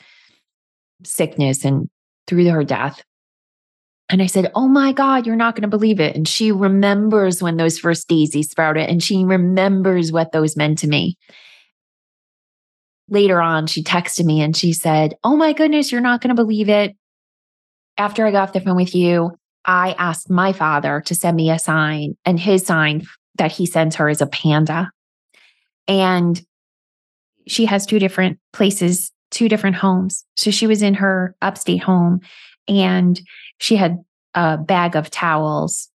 sickness 1.05 1.65
and 1.65 1.89
through 2.27 2.49
her 2.51 2.65
death. 2.65 3.03
And 4.11 4.23
I 4.23 4.27
said, 4.27 4.51
Oh 4.55 4.69
my 4.69 4.93
God, 4.93 5.27
you're 5.27 5.37
not 5.37 5.55
going 5.55 5.63
to 5.63 5.69
believe 5.69 6.01
it. 6.01 6.17
And 6.17 6.27
she 6.27 6.53
remembers 6.53 7.43
when 7.43 7.57
those 7.57 7.79
first 7.79 8.09
daisies 8.09 8.51
sprouted 8.51 8.89
and 8.89 9.03
she 9.03 9.25
remembers 9.25 10.13
what 10.13 10.33
those 10.33 10.57
meant 10.57 10.79
to 10.79 10.89
me. 10.89 11.17
Later 13.11 13.41
on, 13.41 13.67
she 13.67 13.83
texted 13.83 14.25
me 14.25 14.41
and 14.41 14.57
she 14.57 14.73
said, 14.73 15.15
Oh 15.25 15.37
my 15.37 15.53
goodness, 15.53 15.93
you're 15.93 16.01
not 16.01 16.21
going 16.21 16.35
to 16.35 16.43
believe 16.43 16.69
it. 16.69 16.97
After 17.97 18.27
I 18.27 18.31
got 18.31 18.49
off 18.49 18.53
the 18.53 18.61
phone 18.61 18.77
with 18.77 18.95
you, 18.95 19.33
I 19.69 19.95
asked 19.99 20.31
my 20.31 20.53
father 20.53 21.03
to 21.03 21.15
send 21.15 21.37
me 21.37 21.51
a 21.51 21.59
sign, 21.59 22.17
and 22.25 22.41
his 22.41 22.65
sign 22.65 23.07
that 23.37 23.53
he 23.53 23.67
sends 23.67 23.97
her 23.97 24.09
is 24.09 24.23
a 24.23 24.27
panda. 24.27 24.91
And 25.87 26.41
she 27.47 27.67
has 27.67 27.87
two 27.87 27.99
different 27.99 28.39
places, 28.53 29.13
two 29.31 29.49
different 29.49 29.77
homes. 29.77 30.25
So 30.37 30.51
she 30.51 30.67
was 30.67 30.83
in 30.83 30.95
her 30.95 31.37
upstate 31.43 31.83
home 31.83 32.21
and 32.67 33.21
she 33.59 33.77
had 33.77 33.99
a 34.35 34.59
bag 34.59 34.97
of 34.97 35.11
towels 35.11 35.89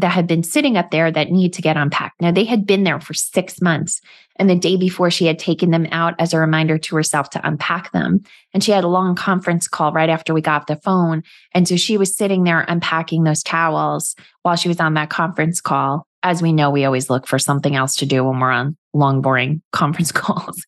that 0.00 0.12
had 0.12 0.26
been 0.26 0.42
sitting 0.42 0.76
up 0.76 0.90
there 0.90 1.10
that 1.10 1.30
need 1.30 1.52
to 1.54 1.62
get 1.62 1.76
unpacked. 1.76 2.20
Now 2.20 2.30
they 2.30 2.44
had 2.44 2.66
been 2.66 2.84
there 2.84 3.00
for 3.00 3.14
six 3.14 3.60
months. 3.60 4.00
And 4.36 4.48
the 4.48 4.54
day 4.54 4.76
before 4.76 5.10
she 5.10 5.26
had 5.26 5.38
taken 5.38 5.70
them 5.70 5.86
out 5.90 6.14
as 6.18 6.32
a 6.32 6.38
reminder 6.38 6.78
to 6.78 6.96
herself 6.96 7.30
to 7.30 7.46
unpack 7.46 7.90
them. 7.92 8.22
And 8.54 8.62
she 8.62 8.70
had 8.70 8.84
a 8.84 8.88
long 8.88 9.16
conference 9.16 9.66
call 9.66 9.92
right 9.92 10.08
after 10.08 10.32
we 10.32 10.40
got 10.40 10.68
the 10.68 10.76
phone. 10.76 11.22
And 11.52 11.66
so 11.66 11.76
she 11.76 11.98
was 11.98 12.16
sitting 12.16 12.44
there 12.44 12.64
unpacking 12.68 13.24
those 13.24 13.42
towels 13.42 14.14
while 14.42 14.56
she 14.56 14.68
was 14.68 14.78
on 14.78 14.94
that 14.94 15.10
conference 15.10 15.60
call. 15.60 16.06
As 16.22 16.40
we 16.40 16.52
know, 16.52 16.70
we 16.70 16.84
always 16.84 17.10
look 17.10 17.26
for 17.26 17.38
something 17.38 17.74
else 17.74 17.96
to 17.96 18.06
do 18.06 18.24
when 18.24 18.38
we're 18.38 18.50
on 18.50 18.76
long, 18.94 19.20
boring 19.20 19.62
conference 19.72 20.12
calls. 20.12 20.64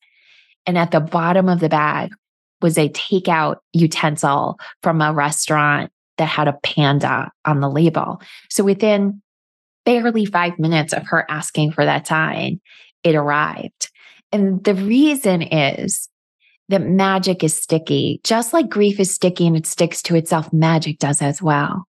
And 0.66 0.76
at 0.76 0.90
the 0.90 1.00
bottom 1.00 1.49
of 1.49 1.60
the 1.60 1.68
bag 1.68 2.12
was 2.60 2.76
a 2.76 2.88
takeout 2.88 3.56
utensil 3.72 4.58
from 4.82 5.00
a 5.00 5.12
restaurant 5.12 5.90
that 6.20 6.26
had 6.26 6.48
a 6.48 6.58
panda 6.62 7.32
on 7.46 7.60
the 7.60 7.68
label. 7.70 8.20
So 8.50 8.62
within 8.62 9.22
barely 9.86 10.26
five 10.26 10.58
minutes 10.58 10.92
of 10.92 11.06
her 11.06 11.24
asking 11.30 11.72
for 11.72 11.82
that 11.86 12.06
sign, 12.06 12.60
it 13.02 13.14
arrived. 13.14 13.90
And 14.30 14.62
the 14.62 14.74
reason 14.74 15.40
is 15.40 16.10
that 16.68 16.82
magic 16.82 17.42
is 17.42 17.56
sticky. 17.56 18.20
Just 18.22 18.52
like 18.52 18.68
grief 18.68 19.00
is 19.00 19.14
sticky 19.14 19.46
and 19.46 19.56
it 19.56 19.66
sticks 19.66 20.02
to 20.02 20.14
itself, 20.14 20.52
magic 20.52 20.98
does 20.98 21.22
as 21.22 21.40
well. 21.40 21.86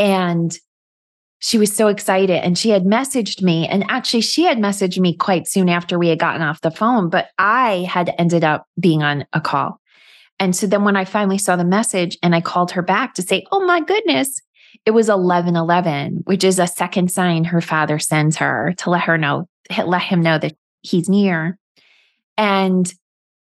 And 0.00 0.58
she 1.38 1.58
was 1.58 1.72
so 1.72 1.86
excited 1.86 2.42
and 2.42 2.58
she 2.58 2.70
had 2.70 2.82
messaged 2.82 3.40
me. 3.40 3.68
And 3.68 3.84
actually, 3.88 4.22
she 4.22 4.42
had 4.42 4.58
messaged 4.58 4.98
me 4.98 5.14
quite 5.14 5.46
soon 5.46 5.68
after 5.68 5.96
we 5.96 6.08
had 6.08 6.18
gotten 6.18 6.42
off 6.42 6.60
the 6.60 6.72
phone, 6.72 7.08
but 7.08 7.28
I 7.38 7.86
had 7.88 8.12
ended 8.18 8.42
up 8.42 8.66
being 8.80 9.04
on 9.04 9.26
a 9.32 9.40
call. 9.40 9.77
And 10.40 10.54
so 10.54 10.66
then 10.66 10.84
when 10.84 10.96
I 10.96 11.04
finally 11.04 11.38
saw 11.38 11.56
the 11.56 11.64
message 11.64 12.16
and 12.22 12.34
I 12.34 12.40
called 12.40 12.70
her 12.72 12.82
back 12.82 13.14
to 13.14 13.22
say, 13.22 13.44
Oh 13.50 13.64
my 13.64 13.80
goodness, 13.80 14.40
it 14.86 14.92
was 14.92 15.08
1111, 15.08 16.22
which 16.24 16.44
is 16.44 16.58
a 16.58 16.66
second 16.66 17.10
sign 17.10 17.44
her 17.44 17.60
father 17.60 17.98
sends 17.98 18.36
her 18.36 18.74
to 18.78 18.90
let 18.90 19.02
her 19.02 19.18
know, 19.18 19.48
let 19.84 20.02
him 20.02 20.22
know 20.22 20.38
that 20.38 20.54
he's 20.82 21.08
near. 21.08 21.58
And 22.36 22.92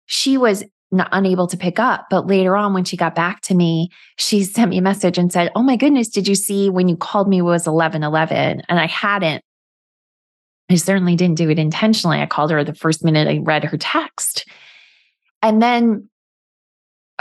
she 0.05 0.37
was 0.37 0.63
not 0.91 1.09
unable 1.13 1.47
to 1.47 1.57
pick 1.57 1.79
up. 1.79 2.07
But 2.09 2.27
later 2.27 2.57
on, 2.57 2.73
when 2.73 2.83
she 2.83 2.97
got 2.97 3.15
back 3.15 3.41
to 3.41 3.55
me, 3.55 3.89
she 4.17 4.43
sent 4.43 4.69
me 4.69 4.77
a 4.77 4.81
message 4.81 5.17
and 5.17 5.31
said, 5.31 5.51
Oh 5.55 5.63
my 5.63 5.77
goodness, 5.77 6.09
did 6.09 6.27
you 6.27 6.35
see 6.35 6.69
when 6.69 6.89
you 6.89 6.97
called 6.97 7.29
me 7.29 7.41
was 7.41 7.65
1111? 7.65 8.63
And 8.67 8.79
I 8.79 8.87
hadn't. 8.87 9.43
I 10.69 10.75
certainly 10.75 11.15
didn't 11.15 11.37
do 11.37 11.49
it 11.49 11.59
intentionally. 11.59 12.19
I 12.19 12.25
called 12.25 12.51
her 12.51 12.63
the 12.63 12.75
first 12.75 13.03
minute 13.03 13.27
I 13.27 13.39
read 13.39 13.63
her 13.65 13.77
text. 13.77 14.45
And 15.41 15.61
then 15.61 16.09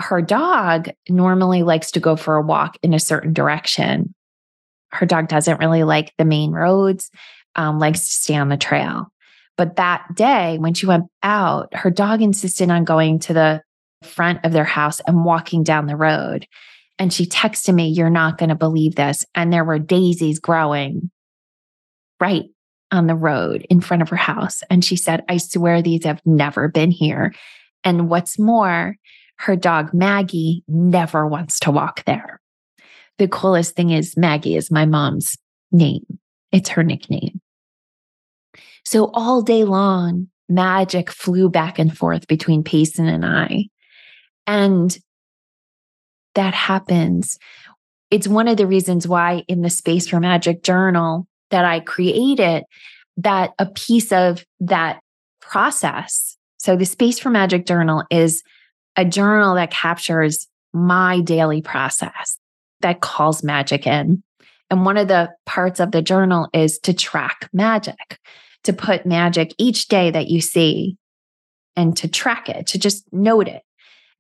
her 0.01 0.23
dog 0.23 0.91
normally 1.09 1.63
likes 1.63 1.91
to 1.93 2.01
go 2.01 2.17
for 2.17 2.37
a 2.37 2.43
walk 2.43 2.77
in 2.83 2.95
a 2.95 3.01
certain 3.01 3.33
direction. 3.33 4.15
Her 4.93 5.07
dog 5.07 5.29
doesn't 5.29 5.61
really 5.61 5.85
like 5.85 6.13
the 6.19 6.25
main 6.25 6.53
roads, 6.53 7.11
um, 7.57 7.79
likes 7.79 8.01
to 8.01 8.13
stay 8.13 8.35
on 8.37 8.49
the 8.49 8.57
trail. 8.57 9.07
But 9.57 9.77
that 9.77 10.07
day, 10.15 10.59
when 10.59 10.75
she 10.75 10.87
went 10.87 11.05
out, 11.23 11.75
her 11.75 11.91
dog 11.91 12.23
insisted 12.23 12.71
on 12.71 12.85
going 12.85 13.19
to 13.21 13.35
the 13.35 13.63
front 14.03 14.45
of 14.45 14.53
their 14.53 14.65
house 14.65 15.01
and 15.01 15.25
walking 15.25 15.63
down 15.63 15.87
the 15.87 15.97
road. 15.97 16.47
And 16.99 17.13
she 17.13 17.27
texted 17.27 17.75
me, 17.75 17.89
You're 17.89 18.11
not 18.11 18.39
going 18.39 18.49
to 18.49 18.55
believe 18.55 18.95
this. 18.95 19.25
And 19.35 19.53
there 19.53 19.65
were 19.65 19.79
daisies 19.79 20.39
growing 20.39 21.11
right 22.21 22.45
on 22.93 23.07
the 23.07 23.15
road 23.15 23.67
in 23.71 23.81
front 23.81 24.03
of 24.03 24.09
her 24.09 24.17
house. 24.17 24.63
And 24.71 24.85
she 24.85 24.97
said, 24.97 25.25
I 25.29 25.37
swear 25.37 25.83
these 25.83 26.05
have 26.05 26.21
never 26.25 26.69
been 26.69 26.91
here. 26.91 27.33
And 27.85 28.11
what's 28.11 28.39
more, 28.39 28.97
her 29.41 29.57
dog 29.57 29.95
Maggie 29.95 30.63
never 30.69 31.27
wants 31.27 31.59
to 31.61 31.71
walk 31.71 32.05
there. 32.05 32.41
The 33.17 33.27
coolest 33.27 33.75
thing 33.75 33.89
is, 33.89 34.15
Maggie 34.17 34.55
is 34.55 34.71
my 34.71 34.85
mom's 34.85 35.37
name, 35.73 36.05
it's 36.53 36.69
her 36.71 36.83
nickname. 36.83 37.41
So 38.85 39.11
all 39.15 39.41
day 39.41 39.65
long, 39.65 40.29
magic 40.51 41.11
flew 41.11 41.49
back 41.49 41.79
and 41.79 41.97
forth 41.97 42.27
between 42.27 42.63
Payson 42.63 43.07
and 43.07 43.25
I. 43.25 43.69
And 44.47 44.97
that 46.35 46.53
happens. 46.53 47.39
It's 48.11 48.29
one 48.29 48.47
of 48.47 48.59
the 48.59 48.67
reasons 48.67 49.09
why 49.09 49.45
in 49.49 49.63
the 49.63 49.71
Space 49.71 50.09
for 50.09 50.21
Magic 50.21 50.63
journal 50.63 51.27
that 51.51 51.65
I 51.65 51.81
created, 51.81 52.65
that 53.17 53.53
a 53.59 53.67
piece 53.67 54.13
of 54.13 54.45
that 54.61 55.01
process. 55.41 56.37
So 56.59 56.77
the 56.77 56.85
Space 56.85 57.19
for 57.19 57.31
Magic 57.31 57.65
journal 57.65 58.05
is 58.11 58.43
a 58.97 59.05
journal 59.05 59.55
that 59.55 59.71
captures 59.71 60.49
my 60.73 61.21
daily 61.21 61.63
process 61.63 62.39
that 62.81 63.01
calls 63.01 63.43
magic 63.43 63.87
in. 63.87 64.23
And 64.71 64.85
one 64.85 64.97
of 64.97 65.09
the 65.09 65.31
parts 65.47 65.81
of 65.81 65.91
the 65.91 66.03
journal 66.03 66.49
is 66.53 66.79
to 66.81 66.95
track 66.95 67.49
magic, 67.53 68.19
to 68.65 68.73
put 68.73 69.07
magic 69.07 69.55
each 69.59 69.89
day 69.89 70.11
that 70.11 70.29
you 70.29 70.41
see 70.41 70.97
and 71.77 71.97
to 71.97 72.09
track 72.09 72.49
it, 72.49 72.69
to 72.69 72.79
just 72.79 73.05
note 73.13 73.49
it. 73.49 73.63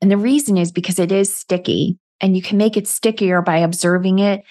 And 0.00 0.11
the 0.11 0.17
reason 0.17 0.57
is 0.57 0.73
because 0.73 0.99
it 0.99 1.12
is 1.12 1.35
sticky 1.35 1.99
and 2.21 2.37
you 2.37 2.43
can 2.43 2.59
make 2.59 2.77
it 2.77 2.89
stickier 2.89 3.43
by 3.43 3.59
observing 3.59 4.19
it 4.19 4.43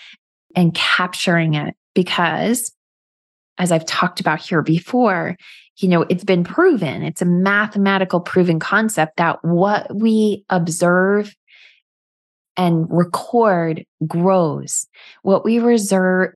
and 0.56 0.74
capturing 0.74 1.56
it. 1.56 1.76
Because 1.94 2.72
as 3.58 3.72
I've 3.72 3.86
talked 3.86 4.20
about 4.20 4.40
here 4.40 4.62
before, 4.62 5.36
you 5.80 5.88
know, 5.88 6.02
it's 6.10 6.24
been 6.24 6.44
proven, 6.44 7.04
it's 7.04 7.22
a 7.22 7.26
mathematical 7.26 8.20
proven 8.20 8.60
concept 8.60 9.18
that 9.18 9.40
what 9.44 9.94
we 9.96 10.44
observe 10.50 11.36
and 12.58 12.86
record 12.90 13.86
grows. 14.06 14.86
What 15.22 15.46
we 15.46 15.60
reserve, 15.60 16.34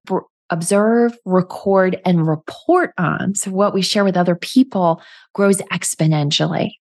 observe, 0.49 1.17
record, 1.25 1.99
and 2.05 2.25
report 2.25 2.93
on, 2.97 3.35
so 3.35 3.51
what 3.51 3.73
we 3.73 3.81
share 3.81 4.05
with 4.05 4.15
other 4.15 4.35
people 4.35 5.01
grows 5.33 5.57
exponentially. 5.73 6.71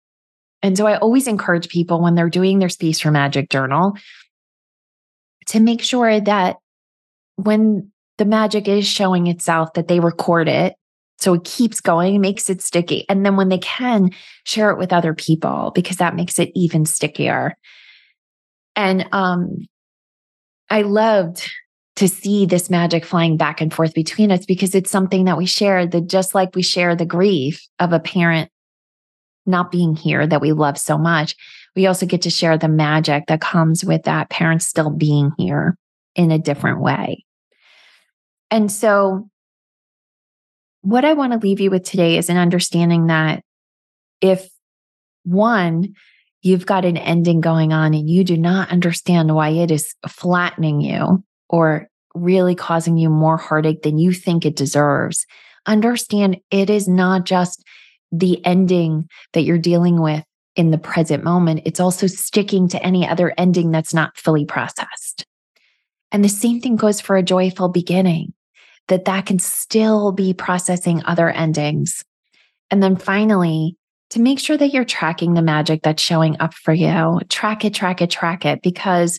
And 0.63 0.77
so 0.77 0.87
I 0.87 0.97
always 0.99 1.27
encourage 1.27 1.69
people 1.69 2.01
when 2.01 2.15
they're 2.15 2.31
doing 2.31 2.61
their 2.61 2.69
Space 2.69 3.01
for 3.01 3.11
Magic 3.11 3.51
journal 3.51 3.97
to 5.47 5.59
make 5.59 5.83
sure 5.83 6.21
that 6.21 6.59
when 7.35 7.91
the 8.19 8.25
magic 8.25 8.69
is 8.69 8.87
showing 8.87 9.27
itself, 9.27 9.73
that 9.73 9.89
they 9.89 9.99
record 9.99 10.49
it. 10.49 10.75
So 11.23 11.35
it 11.35 11.45
keeps 11.45 11.81
going, 11.81 12.21
makes 12.21 12.51
it 12.51 12.61
sticky. 12.61 13.07
And 13.09 13.25
then 13.25 13.37
when 13.37 13.49
they 13.49 13.59
can, 13.59 14.11
share 14.45 14.71
it 14.71 14.79
with 14.79 14.93
other 14.93 15.15
people 15.15 15.71
because 15.75 15.99
that 15.99 16.17
makes 16.17 16.39
it 16.39 16.51
even 16.55 16.85
stickier. 16.85 17.57
And 18.75 19.07
um, 19.13 19.57
I 20.69 20.83
loved 20.83 21.49
to 21.97 22.09
see 22.09 22.47
this 22.47 22.71
magic 22.71 23.05
flying 23.05 23.37
back 23.37 23.61
and 23.61 23.73
forth 23.73 23.95
between 23.95 24.33
us 24.33 24.47
because 24.47 24.75
it's 24.75 24.91
something 24.91 25.27
that 25.27 25.37
we 25.37 25.47
share 25.47 25.87
that 25.87 26.07
just 26.09 26.35
like 26.35 26.57
we 26.57 26.63
share 26.63 26.97
the 26.97 27.07
grief 27.07 27.67
of 27.79 27.93
a 27.93 28.01
parent 28.01 28.51
not 29.47 29.71
being 29.71 29.95
here 29.95 30.27
that 30.27 30.41
we 30.41 30.53
love 30.53 30.79
so 30.79 30.97
much, 30.97 31.37
we 31.77 31.87
also 31.87 32.07
get 32.07 32.23
to 32.23 32.31
share 32.31 32.57
the 32.57 32.69
magic 32.69 33.25
that 33.27 33.41
comes 33.41 33.85
with 33.85 34.05
that 34.05 34.31
parent 34.31 34.63
still 34.63 34.91
being 34.91 35.33
here 35.37 35.77
in 36.15 36.31
a 36.31 36.39
different 36.39 36.81
way. 36.81 37.25
And 38.51 38.71
so, 38.71 39.29
what 40.83 41.05
I 41.05 41.15
want 41.15 41.33
to 41.33 41.39
leave 41.39 41.61
you 41.61 41.71
with 41.71 41.85
today 41.85 42.19
is 42.19 42.29
an 42.29 42.37
understanding 42.37 43.07
that 43.07 43.43
if 44.21 44.49
one, 45.25 45.95
you've 46.43 46.67
got 46.67 46.85
an 46.85 46.97
ending 46.97 47.41
going 47.41 47.73
on 47.73 47.95
and 47.95 48.11
you 48.11 48.25
do 48.25 48.37
not 48.37 48.71
understand 48.71 49.35
why 49.35 49.51
it 49.51 49.71
is 49.71 49.95
flattening 50.09 50.81
you 50.81 51.25
or 51.49 51.89
really 52.15 52.55
causing 52.55 52.99
you 52.99 53.09
more 53.09 53.37
heartache 53.37 53.83
than 53.83 53.99
you 53.99 54.13
think 54.13 54.45
it 54.45 54.57
deserves, 54.57 55.25
understand 55.67 56.39
it 56.51 56.69
is 56.69 56.89
not 56.89 57.25
just 57.25 57.65
the 58.11 58.45
ending 58.45 59.09
that 59.33 59.43
you're 59.43 59.59
dealing 59.59 60.01
with 60.01 60.25
in 60.57 60.71
the 60.71 60.79
present 60.79 61.25
moment. 61.25 61.63
It's 61.65 61.81
also 61.81 62.07
sticking 62.07 62.69
to 62.69 62.83
any 62.83 63.09
other 63.09 63.33
ending 63.39 63.71
that's 63.71 63.95
not 63.95 64.17
fully 64.17 64.45
processed. 64.45 65.25
And 66.11 66.23
the 66.23 66.29
same 66.29 66.61
thing 66.61 66.77
goes 66.77 67.01
for 67.01 67.17
a 67.17 67.23
joyful 67.23 67.69
beginning, 67.69 68.35
that 68.93 69.07
that 69.07 69.25
can 69.25 69.39
still 69.39 70.13
be 70.13 70.35
processing 70.35 71.03
other 71.07 71.31
endings. 71.31 72.05
And 72.71 72.83
then 72.83 72.97
finally, 72.97 73.77
to 74.11 74.21
make 74.21 74.39
sure 74.39 74.59
that 74.59 74.75
you're 74.75 74.85
tracking 74.85 75.33
the 75.33 75.41
magic 75.41 75.83
that's 75.83 76.03
showing 76.03 76.37
up 76.41 76.53
for 76.53 76.75
you. 76.75 77.19
Track 77.31 77.65
it, 77.65 77.73
track 77.73 78.03
it, 78.03 78.11
track 78.11 78.45
it, 78.45 78.61
because 78.61 79.19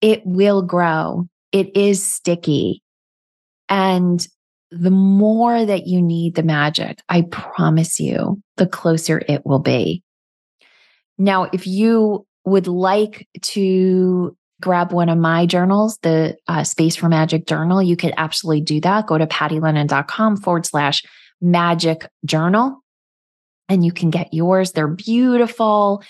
it 0.00 0.22
will 0.24 0.62
grow. 0.62 1.28
It 1.52 1.76
is 1.76 2.02
sticky. 2.02 2.82
And 3.68 4.26
the 4.70 4.90
more 4.90 5.62
that 5.62 5.86
you 5.86 6.00
need 6.00 6.34
the 6.34 6.42
magic, 6.42 7.02
I 7.10 7.22
promise 7.30 8.00
you, 8.00 8.40
the 8.56 8.66
closer 8.66 9.22
it 9.28 9.44
will 9.44 9.58
be. 9.58 10.02
Now, 11.18 11.50
if 11.52 11.66
you 11.66 12.26
would 12.46 12.66
like 12.66 13.28
to 13.42 14.34
grab 14.62 14.92
one 14.92 15.08
of 15.08 15.18
my 15.18 15.44
journals, 15.44 15.98
the 16.02 16.36
uh, 16.48 16.64
Space 16.64 16.96
for 16.96 17.08
Magic 17.08 17.46
journal, 17.46 17.82
you 17.82 17.96
could 17.96 18.14
absolutely 18.16 18.62
do 18.62 18.80
that. 18.80 19.06
Go 19.06 19.18
to 19.18 19.26
pattylennon.com 19.26 20.38
forward 20.38 20.64
slash 20.64 21.02
magic 21.40 22.08
journal 22.24 22.82
and 23.68 23.84
you 23.84 23.92
can 23.92 24.10
get 24.10 24.32
yours. 24.32 24.72
They're 24.72 24.88
beautiful. 24.88 26.02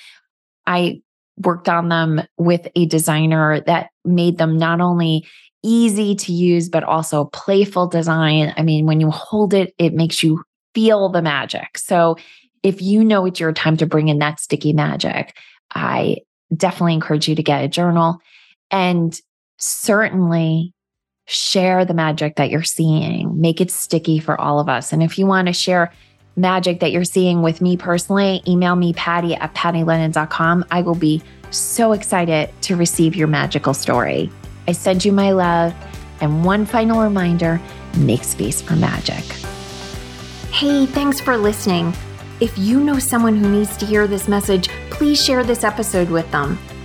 I 0.66 1.00
worked 1.38 1.68
on 1.68 1.88
them 1.88 2.22
with 2.36 2.68
a 2.76 2.86
designer 2.86 3.60
that 3.62 3.90
made 4.04 4.38
them 4.38 4.58
not 4.58 4.80
only 4.80 5.26
easy 5.64 6.14
to 6.16 6.32
use, 6.32 6.68
but 6.68 6.84
also 6.84 7.26
playful 7.26 7.86
design. 7.86 8.52
I 8.56 8.62
mean, 8.62 8.84
when 8.84 9.00
you 9.00 9.10
hold 9.10 9.54
it, 9.54 9.74
it 9.78 9.94
makes 9.94 10.22
you 10.22 10.42
feel 10.74 11.08
the 11.08 11.22
magic. 11.22 11.78
So 11.78 12.16
if 12.62 12.82
you 12.82 13.04
know 13.04 13.26
it's 13.26 13.40
your 13.40 13.52
time 13.52 13.76
to 13.78 13.86
bring 13.86 14.08
in 14.08 14.18
that 14.18 14.40
sticky 14.40 14.72
magic, 14.72 15.36
I 15.74 16.18
definitely 16.54 16.94
encourage 16.94 17.28
you 17.28 17.34
to 17.34 17.42
get 17.42 17.64
a 17.64 17.68
journal 17.68 18.18
and 18.72 19.20
certainly 19.58 20.72
share 21.26 21.84
the 21.84 21.94
magic 21.94 22.36
that 22.36 22.50
you're 22.50 22.62
seeing. 22.62 23.40
Make 23.40 23.60
it 23.60 23.70
sticky 23.70 24.18
for 24.18 24.40
all 24.40 24.58
of 24.58 24.68
us. 24.68 24.92
And 24.92 25.02
if 25.02 25.18
you 25.18 25.26
want 25.26 25.46
to 25.46 25.52
share 25.52 25.92
magic 26.34 26.80
that 26.80 26.90
you're 26.90 27.04
seeing 27.04 27.42
with 27.42 27.60
me 27.60 27.76
personally, 27.76 28.42
email 28.48 28.74
me, 28.74 28.92
Patty 28.94 29.34
at 29.36 29.54
pattylennon.com. 29.54 30.64
I 30.70 30.82
will 30.82 30.94
be 30.94 31.22
so 31.50 31.92
excited 31.92 32.50
to 32.62 32.74
receive 32.74 33.14
your 33.14 33.28
magical 33.28 33.74
story. 33.74 34.30
I 34.66 34.72
send 34.72 35.04
you 35.04 35.12
my 35.12 35.32
love. 35.32 35.74
And 36.20 36.44
one 36.44 36.66
final 36.66 37.02
reminder 37.02 37.60
make 37.98 38.24
space 38.24 38.62
for 38.62 38.74
magic. 38.76 39.24
Hey, 40.50 40.86
thanks 40.86 41.20
for 41.20 41.36
listening. 41.36 41.94
If 42.40 42.56
you 42.58 42.80
know 42.80 42.98
someone 42.98 43.36
who 43.36 43.48
needs 43.50 43.76
to 43.78 43.86
hear 43.86 44.06
this 44.06 44.28
message, 44.28 44.68
please 44.90 45.22
share 45.22 45.44
this 45.44 45.64
episode 45.64 46.10
with 46.10 46.30
them. 46.30 46.58